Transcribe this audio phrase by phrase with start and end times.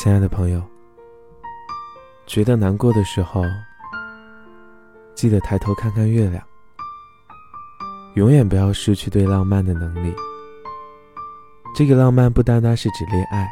[0.00, 0.62] 亲爱的朋友，
[2.24, 3.42] 觉得难过的时候，
[5.16, 6.40] 记得抬头看看月亮。
[8.14, 10.14] 永远不要失去对浪漫的能力。
[11.74, 13.50] 这个浪漫不单单是指恋爱，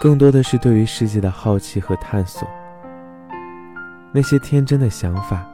[0.00, 2.48] 更多的是对于世界的好奇和探索。
[4.12, 5.44] 那些天真的想法，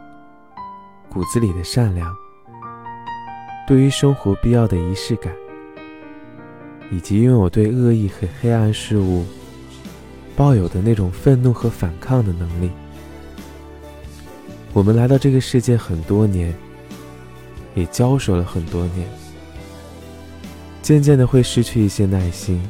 [1.09, 2.15] 骨子里的善良，
[3.67, 5.35] 对于生活必要的仪式感。
[6.91, 9.25] 以及拥有对恶意和黑暗事物
[10.37, 12.71] 抱有的那种愤怒和反抗的能力。
[14.73, 16.55] 我们来到这个世界很多年，
[17.75, 19.07] 也交手了很多年，
[20.81, 22.61] 渐渐的会失去一些耐心，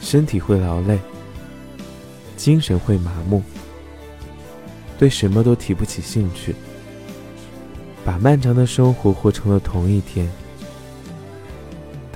[0.00, 0.98] 身体会劳累，
[2.36, 3.42] 精神会麻木，
[4.98, 6.54] 对什么都提不起兴趣，
[8.04, 10.30] 把漫长的生活活成了同一天。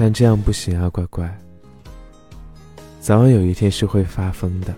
[0.01, 1.31] 但这样不行啊，乖乖。
[3.03, 4.75] 早晚有一天是会发疯的，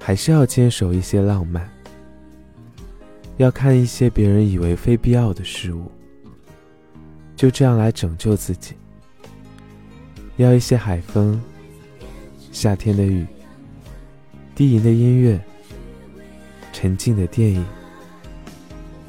[0.00, 1.70] 还是要坚守一些浪漫，
[3.36, 5.88] 要看一些别人以为非必要的事物，
[7.36, 8.74] 就这样来拯救自己。
[10.36, 11.40] 要一些海风，
[12.50, 13.24] 夏天的雨，
[14.56, 15.40] 低吟的音乐，
[16.72, 17.64] 沉静的电影，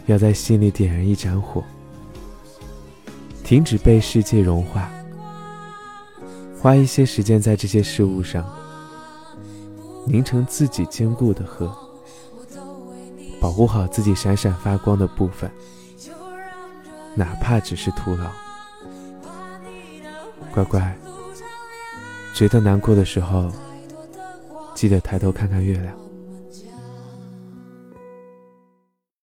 [0.06, 1.64] 要在心里点燃一盏火。
[3.46, 4.90] 停止被世界融化，
[6.60, 8.44] 花一些时间在这些事物上，
[10.08, 11.72] 凝成自己坚固的核，
[13.40, 15.50] 保护好自己闪闪发光的部分，
[17.14, 18.32] 哪怕只是徒劳。
[20.52, 20.98] 乖乖，
[22.34, 23.52] 觉得难过的时候，
[24.74, 26.05] 记得抬头看看月亮。